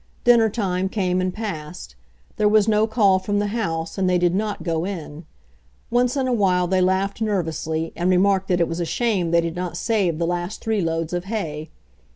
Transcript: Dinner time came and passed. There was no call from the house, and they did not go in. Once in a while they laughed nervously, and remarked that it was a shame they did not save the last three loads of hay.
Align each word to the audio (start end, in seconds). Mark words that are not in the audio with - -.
Dinner 0.23 0.49
time 0.49 0.89
came 0.89 1.21
and 1.21 1.31
passed. 1.31 1.93
There 2.37 2.49
was 2.49 2.67
no 2.67 2.87
call 2.87 3.19
from 3.19 3.37
the 3.37 3.49
house, 3.53 3.99
and 3.99 4.09
they 4.09 4.17
did 4.17 4.33
not 4.33 4.63
go 4.63 4.83
in. 4.83 5.25
Once 5.91 6.17
in 6.17 6.27
a 6.27 6.33
while 6.33 6.65
they 6.65 6.81
laughed 6.81 7.21
nervously, 7.21 7.93
and 7.95 8.09
remarked 8.09 8.47
that 8.47 8.59
it 8.59 8.67
was 8.67 8.79
a 8.79 8.83
shame 8.85 9.29
they 9.29 9.41
did 9.41 9.55
not 9.55 9.77
save 9.77 10.17
the 10.17 10.25
last 10.25 10.59
three 10.59 10.81
loads 10.81 11.13
of 11.13 11.25
hay. 11.25 11.69